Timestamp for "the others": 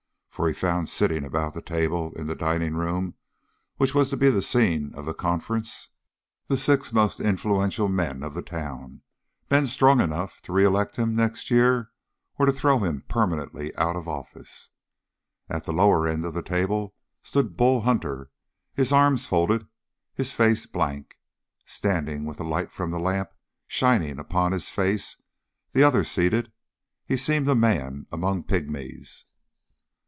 25.73-26.09